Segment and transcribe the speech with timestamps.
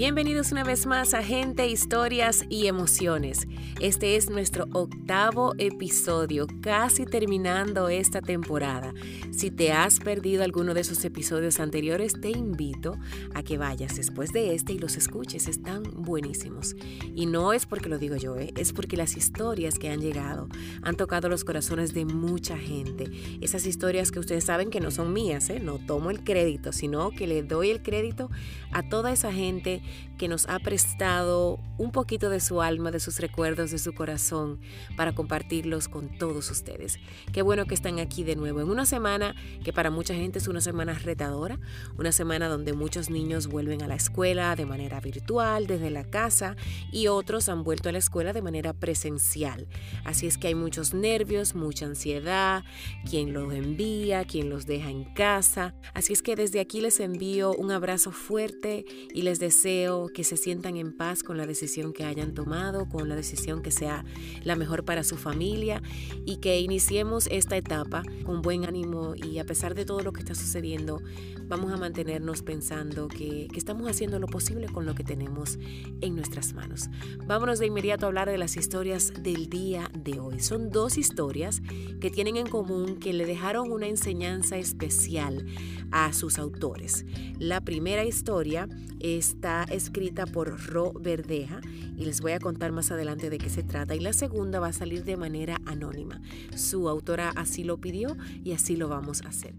[0.00, 3.46] Bienvenidos una vez más a Gente, Historias y Emociones.
[3.78, 8.92] Este es nuestro octavo episodio, casi terminando esta temporada.
[9.30, 12.98] Si te has perdido alguno de esos episodios anteriores, te invito
[13.34, 15.48] a que vayas después de este y los escuches.
[15.48, 16.74] Están buenísimos.
[17.14, 18.52] Y no es porque lo digo yo, ¿eh?
[18.56, 20.48] es porque las historias que han llegado
[20.82, 23.10] han tocado los corazones de mucha gente.
[23.40, 25.60] Esas historias que ustedes saben que no son mías, ¿eh?
[25.60, 28.30] no tomo el crédito, sino que le doy el crédito
[28.72, 29.82] a toda esa gente
[30.18, 34.58] que nos ha prestado un poquito de su alma, de sus recuerdos, de su corazón,
[34.96, 36.98] para compartirlos con todos ustedes.
[37.32, 40.48] Qué bueno que están aquí de nuevo en una semana que para mucha gente es
[40.48, 41.58] una semana retadora,
[41.98, 46.56] una semana donde muchos niños vuelven a la escuela de manera virtual, desde la casa,
[46.90, 49.66] y otros han vuelto a la escuela de manera presencial.
[50.04, 52.64] Así es que hay muchos nervios, mucha ansiedad,
[53.08, 55.74] quien los envía, quien los deja en casa.
[55.92, 60.36] Así es que desde aquí les envío un abrazo fuerte y les deseo que se
[60.36, 64.04] sientan en paz con la decisión que hayan tomado, con la decisión que sea
[64.44, 65.82] la mejor para su familia
[66.24, 70.20] y que iniciemos esta etapa con buen ánimo y a pesar de todo lo que
[70.20, 71.02] está sucediendo,
[71.48, 75.58] vamos a mantenernos pensando que, que estamos haciendo lo posible con lo que tenemos
[76.00, 76.88] en nuestras manos.
[77.26, 80.38] Vámonos de inmediato a hablar de las historias del día de hoy.
[80.40, 81.60] Son dos historias
[82.00, 85.44] que tienen en común que le dejaron una enseñanza especial
[85.90, 87.04] a sus autores.
[87.38, 88.68] La primera historia
[89.00, 91.60] está escrita por Ro Verdeja
[91.96, 93.94] y les voy a contar más adelante de qué se trata.
[93.94, 96.20] Y la segunda va a salir de manera anónima.
[96.54, 99.54] Su autora así lo pidió y así lo vamos a hacer.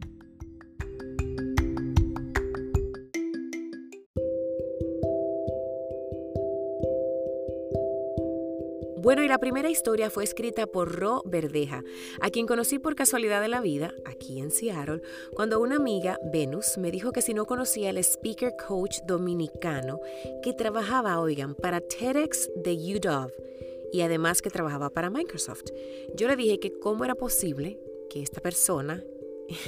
[9.03, 11.81] Bueno, y la primera historia fue escrita por Ro Verdeja,
[12.21, 15.01] a quien conocí por casualidad de la vida, aquí en Seattle,
[15.33, 19.99] cuando una amiga, Venus, me dijo que si no conocía al speaker coach dominicano
[20.43, 23.51] que trabajaba, oigan, para TEDx de UW
[23.91, 25.65] y además que trabajaba para Microsoft.
[26.15, 27.79] Yo le dije que cómo era posible
[28.09, 29.03] que esta persona,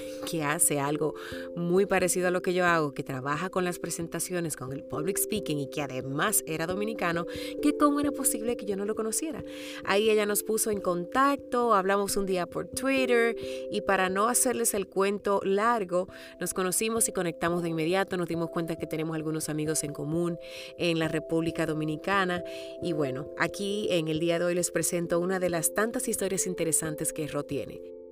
[0.29, 1.16] que hace algo
[1.55, 5.17] muy parecido a lo que yo hago, que trabaja con las presentaciones, con el public
[5.17, 7.25] speaking y que además era dominicano,
[7.61, 9.44] que cómo era posible que yo no lo conociera.
[9.85, 13.35] Ahí ella nos puso en contacto, hablamos un día por Twitter
[13.71, 16.07] y para no hacerles el cuento largo,
[16.39, 20.38] nos conocimos y conectamos de inmediato, nos dimos cuenta que tenemos algunos amigos en común
[20.77, 22.44] en la República Dominicana
[22.81, 26.47] y bueno, aquí en el día de hoy les presento una de las tantas historias
[26.47, 28.02] interesantes que Ro tiene.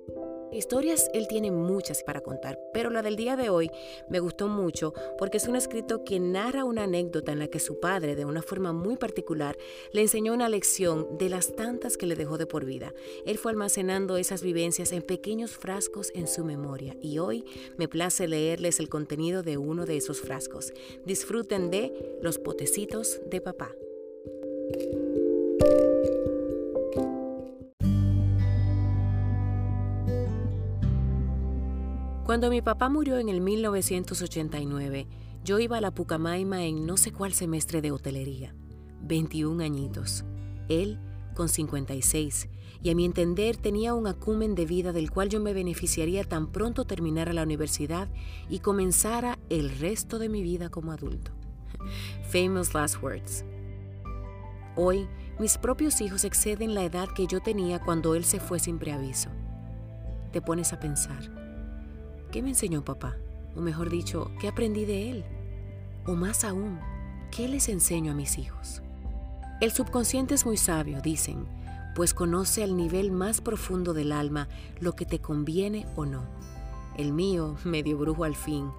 [0.52, 3.70] Historias él tiene muchas para contar, pero la del día de hoy
[4.08, 7.80] me gustó mucho porque es un escrito que narra una anécdota en la que su
[7.80, 9.56] padre, de una forma muy particular,
[9.92, 12.92] le enseñó una lección de las tantas que le dejó de por vida.
[13.24, 17.44] Él fue almacenando esas vivencias en pequeños frascos en su memoria y hoy
[17.76, 20.72] me place leerles el contenido de uno de esos frascos.
[21.04, 23.74] Disfruten de Los potecitos de papá.
[32.32, 35.06] Cuando mi papá murió en el 1989,
[35.44, 38.54] yo iba a la Pucamaima en no sé cuál semestre de hotelería.
[39.02, 40.24] 21 añitos.
[40.70, 40.98] Él
[41.34, 42.48] con 56,
[42.82, 46.50] y a mi entender tenía un acumen de vida del cual yo me beneficiaría tan
[46.50, 48.08] pronto terminara la universidad
[48.48, 51.32] y comenzara el resto de mi vida como adulto.
[52.30, 53.44] Famous last words.
[54.74, 55.06] Hoy,
[55.38, 59.28] mis propios hijos exceden la edad que yo tenía cuando él se fue sin preaviso.
[60.32, 61.41] Te pones a pensar.
[62.32, 63.18] ¿Qué me enseñó papá?
[63.54, 65.24] O mejor dicho, ¿qué aprendí de él?
[66.06, 66.80] O más aún,
[67.30, 68.80] ¿qué les enseño a mis hijos?
[69.60, 71.46] El subconsciente es muy sabio, dicen,
[71.94, 74.48] pues conoce al nivel más profundo del alma
[74.80, 76.24] lo que te conviene o no.
[76.96, 78.70] El mío, medio brujo al fin,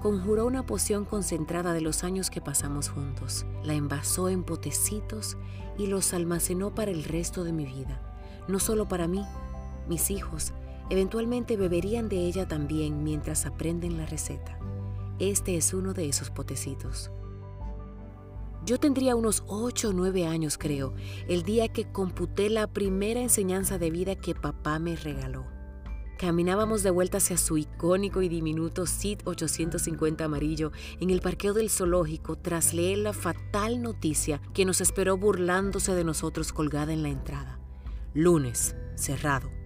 [0.00, 5.36] conjuró una poción concentrada de los años que pasamos juntos, la envasó en potecitos
[5.76, 8.00] y los almacenó para el resto de mi vida,
[8.48, 9.22] no solo para mí,
[9.86, 10.54] mis hijos,
[10.92, 14.58] Eventualmente beberían de ella también mientras aprenden la receta.
[15.18, 17.10] Este es uno de esos potecitos.
[18.66, 20.92] Yo tendría unos 8 o 9 años, creo,
[21.28, 25.46] el día que computé la primera enseñanza de vida que papá me regaló.
[26.18, 31.70] Caminábamos de vuelta hacia su icónico y diminuto SIT 850 amarillo en el parqueo del
[31.70, 37.08] zoológico tras leer la fatal noticia que nos esperó burlándose de nosotros colgada en la
[37.08, 37.58] entrada.
[38.12, 39.61] Lunes, cerrado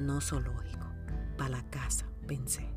[0.00, 0.86] no zoológico,
[1.36, 2.68] para la casa, pensé.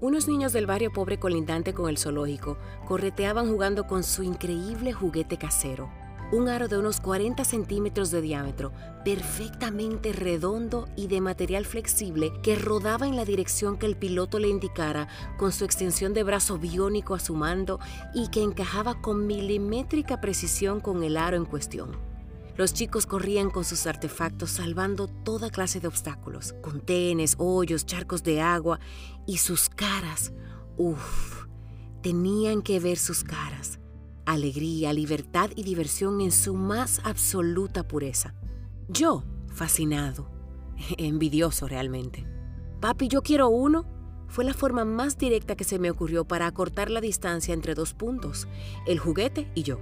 [0.00, 5.36] Unos niños del barrio pobre colindante con el zoológico correteaban jugando con su increíble juguete
[5.36, 5.90] casero,
[6.32, 8.72] un aro de unos 40 centímetros de diámetro,
[9.04, 14.48] perfectamente redondo y de material flexible que rodaba en la dirección que el piloto le
[14.48, 17.78] indicara con su extensión de brazo biónico a su mando
[18.14, 22.09] y que encajaba con milimétrica precisión con el aro en cuestión.
[22.60, 28.42] Los chicos corrían con sus artefactos salvando toda clase de obstáculos, contenes, hoyos, charcos de
[28.42, 28.80] agua
[29.26, 30.34] y sus caras.
[30.76, 31.46] Uf,
[32.02, 33.80] tenían que ver sus caras
[34.26, 38.34] alegría, libertad y diversión en su más absoluta pureza.
[38.88, 40.30] Yo, fascinado,
[40.98, 42.26] envidioso realmente.
[42.78, 43.86] Papi, yo quiero uno.
[44.28, 47.94] Fue la forma más directa que se me ocurrió para acortar la distancia entre dos
[47.94, 48.48] puntos,
[48.86, 49.80] el juguete y yo.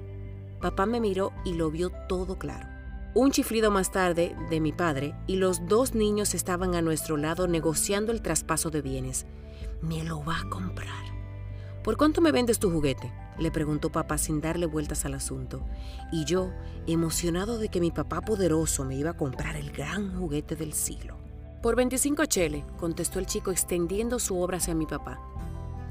[0.60, 2.68] Papá me miró y lo vio todo claro.
[3.14, 7.48] Un chiflido más tarde de mi padre y los dos niños estaban a nuestro lado
[7.48, 9.26] negociando el traspaso de bienes.
[9.82, 11.04] Me lo va a comprar.
[11.82, 13.12] ¿Por cuánto me vendes tu juguete?
[13.38, 15.64] le preguntó papá sin darle vueltas al asunto.
[16.12, 16.50] Y yo,
[16.86, 21.16] emocionado de que mi papá poderoso me iba a comprar el gran juguete del siglo.
[21.62, 25.18] Por 25 chele, contestó el chico extendiendo su obra hacia mi papá.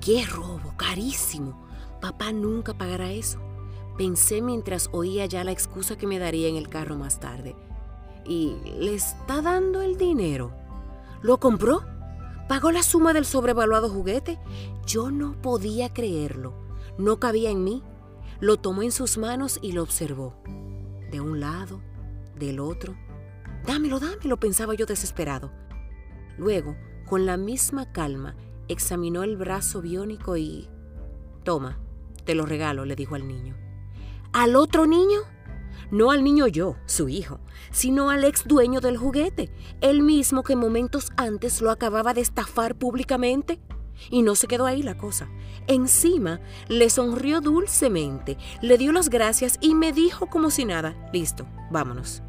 [0.01, 0.73] ¡Qué robo!
[0.77, 1.67] ¡Carísimo!
[2.01, 3.39] Papá nunca pagará eso.
[3.97, 7.55] Pensé mientras oía ya la excusa que me daría en el carro más tarde.
[8.25, 10.51] ¿Y le está dando el dinero?
[11.21, 11.83] ¿Lo compró?
[12.47, 14.37] ¿Pagó la suma del sobrevaluado juguete?
[14.85, 16.53] Yo no podía creerlo.
[16.97, 17.83] No cabía en mí.
[18.39, 20.35] Lo tomó en sus manos y lo observó.
[21.11, 21.81] De un lado,
[22.35, 22.95] del otro.
[23.65, 25.51] Dámelo, dámelo, pensaba yo desesperado.
[26.37, 26.75] Luego,
[27.07, 28.35] con la misma calma,
[28.67, 30.69] examinó el brazo biónico y...
[31.43, 31.79] Toma,
[32.25, 33.66] te lo regalo, le dijo al niño.
[34.33, 35.19] ¿Al otro niño?
[35.89, 37.39] No al niño yo, su hijo,
[37.71, 42.75] sino al ex dueño del juguete, el mismo que momentos antes lo acababa de estafar
[42.75, 43.59] públicamente.
[44.11, 45.27] Y no se quedó ahí la cosa.
[45.65, 51.47] Encima, le sonrió dulcemente, le dio las gracias y me dijo como si nada, listo,
[51.71, 52.21] vámonos.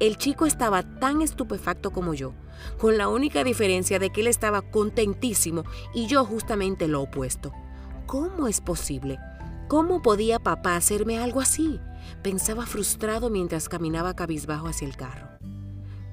[0.00, 2.34] El chico estaba tan estupefacto como yo,
[2.78, 5.62] con la única diferencia de que él estaba contentísimo
[5.94, 7.52] y yo justamente lo opuesto.
[8.06, 9.18] ¿Cómo es posible?
[9.72, 11.80] ¿Cómo podía papá hacerme algo así?
[12.22, 15.28] Pensaba frustrado mientras caminaba cabizbajo hacia el carro.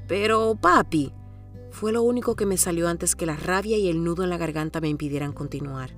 [0.07, 1.11] Pero, papi,
[1.69, 4.38] fue lo único que me salió antes que la rabia y el nudo en la
[4.38, 5.94] garganta me impidieran continuar.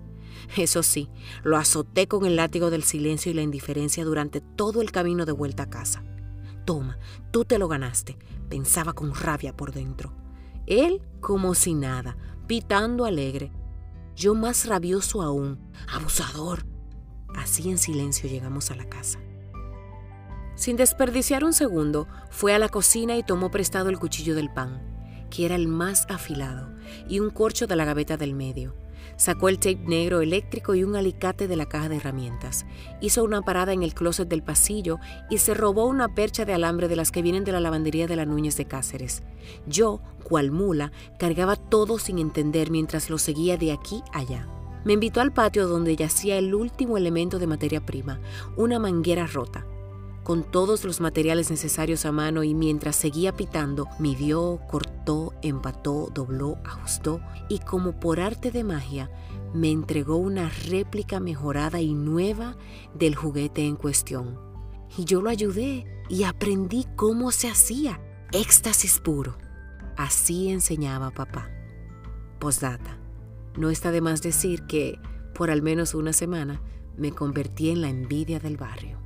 [0.57, 1.11] Eso sí,
[1.43, 5.33] lo azoté con el látigo del silencio y la indiferencia durante todo el camino de
[5.33, 6.03] vuelta a casa.
[6.65, 6.97] Toma,
[7.29, 8.17] tú te lo ganaste,
[8.49, 10.15] pensaba con rabia por dentro.
[10.65, 12.17] Él como si nada,
[12.47, 13.51] pitando alegre.
[14.15, 16.70] Yo más rabioso aún, abusador.
[17.35, 19.19] Así en silencio llegamos a la casa.
[20.55, 24.91] Sin desperdiciar un segundo, fue a la cocina y tomó prestado el cuchillo del pan
[25.31, 26.69] que era el más afilado,
[27.09, 28.75] y un corcho de la gaveta del medio.
[29.15, 32.65] Sacó el tape negro eléctrico y un alicate de la caja de herramientas.
[33.01, 34.99] Hizo una parada en el closet del pasillo
[35.29, 38.15] y se robó una percha de alambre de las que vienen de la lavandería de
[38.15, 39.23] la Núñez de Cáceres.
[39.65, 44.47] Yo, cual mula, cargaba todo sin entender mientras lo seguía de aquí allá.
[44.83, 48.19] Me invitó al patio donde yacía el último elemento de materia prima,
[48.57, 49.65] una manguera rota
[50.23, 56.57] con todos los materiales necesarios a mano y mientras seguía pitando, midió, cortó, empató, dobló,
[56.63, 59.09] ajustó y como por arte de magia,
[59.53, 62.55] me entregó una réplica mejorada y nueva
[62.93, 64.39] del juguete en cuestión.
[64.97, 67.99] Y yo lo ayudé y aprendí cómo se hacía.
[68.31, 69.37] Éxtasis puro.
[69.97, 71.49] Así enseñaba papá.
[72.39, 73.00] Postdata.
[73.57, 74.99] No está de más decir que,
[75.33, 76.61] por al menos una semana,
[76.97, 79.00] me convertí en la envidia del barrio.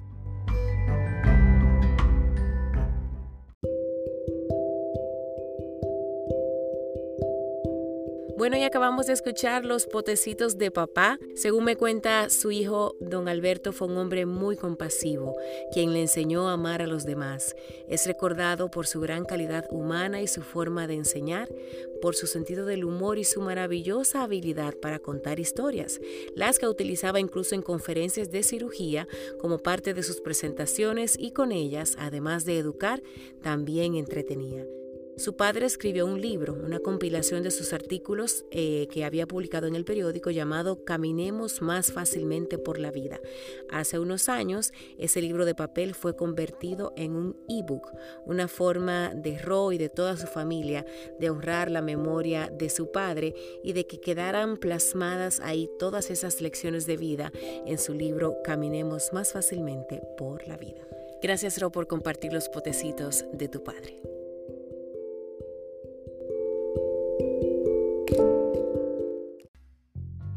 [8.38, 11.18] Bueno, y acabamos de escuchar los potecitos de papá.
[11.36, 15.38] Según me cuenta su hijo, don Alberto fue un hombre muy compasivo,
[15.72, 17.56] quien le enseñó a amar a los demás.
[17.88, 21.48] Es recordado por su gran calidad humana y su forma de enseñar,
[22.02, 26.02] por su sentido del humor y su maravillosa habilidad para contar historias,
[26.36, 29.08] las que utilizaba incluso en conferencias de cirugía
[29.40, 33.02] como parte de sus presentaciones y con ellas, además de educar,
[33.42, 34.66] también entretenía.
[35.18, 39.76] Su padre escribió un libro, una compilación de sus artículos eh, que había publicado en
[39.76, 43.22] el periódico llamado Caminemos más fácilmente por la vida.
[43.70, 47.94] Hace unos años, ese libro de papel fue convertido en un ebook,
[48.26, 50.86] una forma de Roy y de toda su familia
[51.18, 56.42] de honrar la memoria de su padre y de que quedaran plasmadas ahí todas esas
[56.42, 57.32] lecciones de vida
[57.66, 60.82] en su libro Caminemos más fácilmente por la vida.
[61.22, 64.15] Gracias, Ro, por compartir los potecitos de tu padre.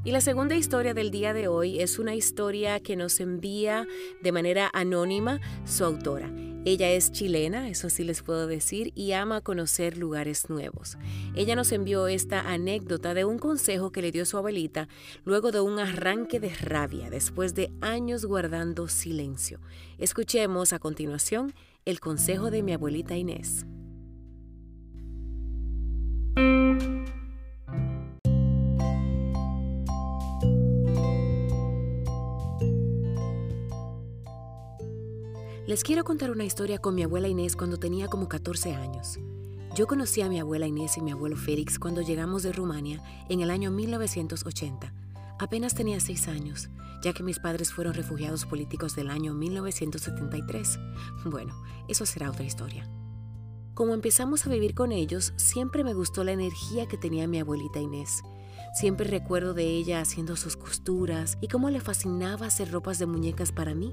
[0.08, 3.86] Y la segunda historia del día de hoy es una historia que nos envía
[4.22, 6.32] de manera anónima su autora.
[6.64, 10.96] Ella es chilena, eso sí les puedo decir, y ama conocer lugares nuevos.
[11.34, 14.88] Ella nos envió esta anécdota de un consejo que le dio su abuelita
[15.26, 19.60] luego de un arranque de rabia después de años guardando silencio.
[19.98, 21.52] Escuchemos a continuación
[21.84, 23.66] el consejo de mi abuelita Inés.
[35.68, 39.18] Les quiero contar una historia con mi abuela Inés cuando tenía como 14 años.
[39.76, 43.42] Yo conocí a mi abuela Inés y mi abuelo Félix cuando llegamos de Rumania en
[43.42, 44.94] el año 1980.
[45.38, 46.70] Apenas tenía 6 años,
[47.02, 50.78] ya que mis padres fueron refugiados políticos del año 1973.
[51.26, 52.88] Bueno, eso será otra historia.
[53.74, 57.78] Como empezamos a vivir con ellos, siempre me gustó la energía que tenía mi abuelita
[57.78, 58.22] Inés.
[58.72, 63.52] Siempre recuerdo de ella haciendo sus costuras y cómo le fascinaba hacer ropas de muñecas
[63.52, 63.92] para mí.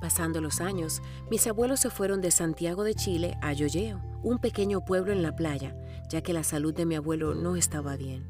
[0.00, 4.84] Pasando los años, mis abuelos se fueron de Santiago de Chile a Yoyeo, un pequeño
[4.84, 5.74] pueblo en la playa,
[6.10, 8.26] ya que la salud de mi abuelo no estaba bien.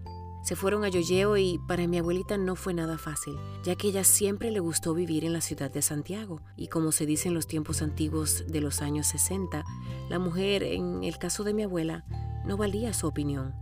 [0.46, 4.04] Se fueron a Yoyeo y para mi abuelita no fue nada fácil, ya que ella
[4.04, 6.40] siempre le gustó vivir en la ciudad de Santiago.
[6.56, 9.64] Y como se dice en los tiempos antiguos de los años 60,
[10.08, 12.04] la mujer, en el caso de mi abuela,
[12.44, 13.56] no valía su opinión.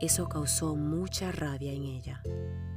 [0.00, 2.22] Eso causó mucha rabia en ella.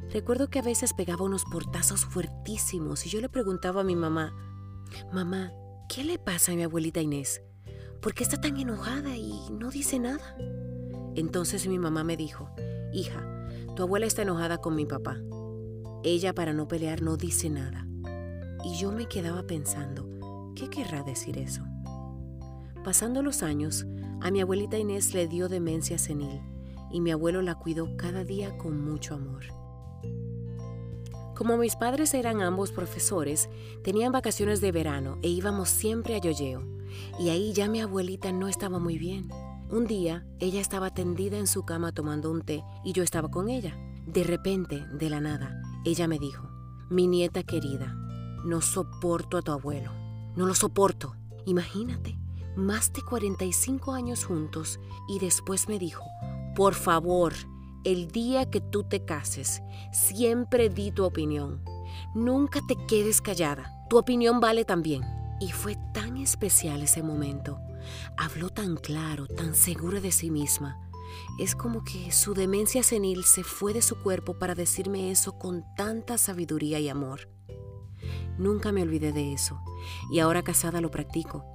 [0.10, 4.34] Recuerdo que a veces pegaba unos portazos fuertísimos y yo le preguntaba a mi mamá,
[5.12, 5.52] Mamá,
[5.90, 7.42] ¿qué le pasa a mi abuelita Inés?
[8.02, 10.36] ¿Por qué está tan enojada y no dice nada?
[11.16, 12.50] Entonces mi mamá me dijo,
[12.92, 15.18] hija, tu abuela está enojada con mi papá.
[16.04, 17.88] Ella para no pelear no dice nada.
[18.66, 21.64] Y yo me quedaba pensando, ¿qué querrá decir eso?
[22.84, 23.86] Pasando los años,
[24.22, 26.42] a mi abuelita Inés le dio demencia senil
[26.92, 29.44] y mi abuelo la cuidó cada día con mucho amor.
[31.36, 33.50] Como mis padres eran ambos profesores,
[33.84, 36.64] tenían vacaciones de verano e íbamos siempre a Yoyeo.
[37.20, 39.30] Y ahí ya mi abuelita no estaba muy bien.
[39.70, 43.50] Un día, ella estaba tendida en su cama tomando un té y yo estaba con
[43.50, 43.76] ella.
[44.06, 46.48] De repente, de la nada, ella me dijo,
[46.92, 47.96] mi nieta querida,
[48.46, 49.92] no soporto a tu abuelo.
[50.36, 51.16] No lo soporto.
[51.46, 52.20] Imagínate,
[52.56, 56.04] más de 45 años juntos y después me dijo,
[56.56, 57.34] por favor,
[57.84, 59.62] el día que tú te cases,
[59.92, 61.64] siempre di tu opinión.
[62.16, 63.72] Nunca te quedes callada.
[63.90, 65.04] Tu opinión vale también.
[65.40, 67.60] Y fue tan especial ese momento.
[68.18, 70.80] Habló tan claro, tan segura de sí misma.
[71.40, 75.66] Es como que su demencia senil se fue de su cuerpo para decirme eso con
[75.76, 77.30] tanta sabiduría y amor.
[78.38, 79.62] Nunca me olvidé de eso,
[80.12, 81.46] y ahora casada lo practico.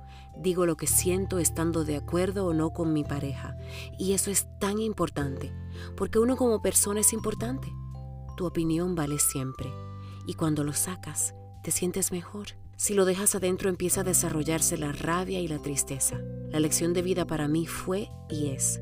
[0.41, 3.57] Digo lo que siento estando de acuerdo o no con mi pareja.
[3.99, 5.53] Y eso es tan importante,
[5.97, 7.73] porque uno como persona es importante.
[8.37, 9.69] Tu opinión vale siempre.
[10.27, 12.49] Y cuando lo sacas, te sientes mejor.
[12.77, 16.21] Si lo dejas adentro empieza a desarrollarse la rabia y la tristeza.
[16.51, 18.81] La lección de vida para mí fue y es.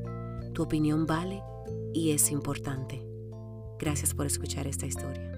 [0.53, 1.41] Tu opinión vale
[1.93, 3.03] y es importante.
[3.79, 5.36] Gracias por escuchar esta historia.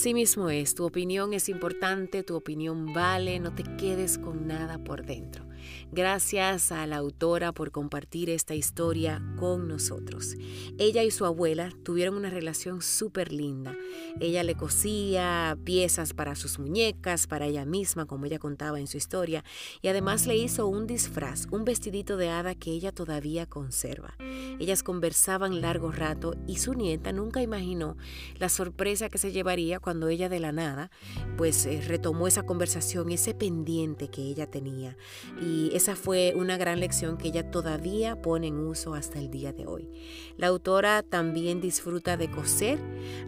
[0.00, 4.82] Así mismo es, tu opinión es importante, tu opinión vale, no te quedes con nada
[4.82, 5.44] por dentro.
[5.92, 10.36] Gracias a la autora por compartir esta historia con nosotros.
[10.78, 13.76] Ella y su abuela tuvieron una relación súper linda.
[14.20, 18.96] Ella le cosía piezas para sus muñecas, para ella misma, como ella contaba en su
[18.96, 19.44] historia,
[19.82, 24.14] y además le hizo un disfraz, un vestidito de hada que ella todavía conserva.
[24.58, 27.96] Ellas conversaban largo rato y su nieta nunca imaginó
[28.38, 30.90] la sorpresa que se llevaría cuando ella de la nada,
[31.36, 34.96] pues eh, retomó esa conversación, ese pendiente que ella tenía.
[35.72, 39.66] Esa fue una gran lección que ella todavía pone en uso hasta el día de
[39.66, 39.88] hoy.
[40.36, 42.78] La autora también disfruta de coser,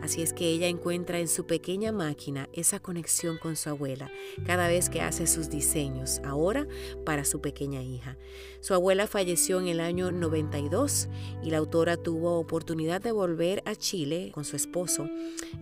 [0.03, 4.11] así es que ella encuentra en su pequeña máquina esa conexión con su abuela
[4.47, 6.67] cada vez que hace sus diseños, ahora
[7.05, 8.17] para su pequeña hija.
[8.61, 11.09] Su abuela falleció en el año 92
[11.43, 15.09] y la autora tuvo oportunidad de volver a Chile con su esposo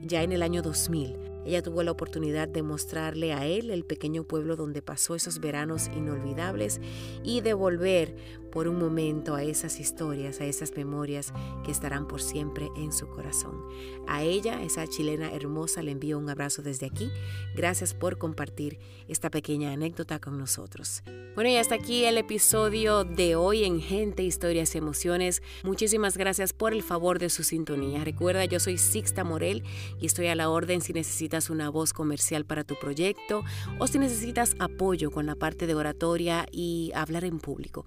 [0.02, 4.24] ya en el año 2000 ella tuvo la oportunidad de mostrarle a él el pequeño
[4.24, 6.80] pueblo donde pasó esos veranos inolvidables
[7.22, 8.14] y de volver
[8.50, 11.32] por un momento a esas historias, a esas memorias
[11.64, 13.64] que estarán por siempre en su corazón.
[14.06, 17.10] A ella, esa chilena hermosa, le envío un abrazo desde aquí.
[17.54, 18.78] Gracias por compartir
[19.08, 21.02] esta pequeña anécdota con nosotros.
[21.34, 25.42] Bueno, y hasta aquí el episodio de hoy en Gente, Historias y Emociones.
[25.62, 28.04] Muchísimas gracias por el favor de su sintonía.
[28.04, 29.62] Recuerda, yo soy Sixta Morel
[30.00, 33.44] y estoy a la orden si necesitas una voz comercial para tu proyecto
[33.78, 37.86] o si necesitas apoyo con la parte de oratoria y hablar en público.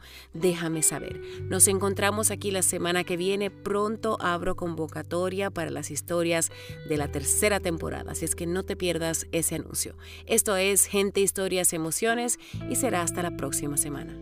[0.53, 1.19] Déjame saber.
[1.50, 3.50] Nos encontramos aquí la semana que viene.
[3.50, 6.51] Pronto abro convocatoria para las historias
[6.88, 9.95] de la tercera temporada, así es que no te pierdas ese anuncio.
[10.27, 12.38] Esto es Gente, Historias, Emociones
[12.69, 14.15] y será hasta la próxima semana.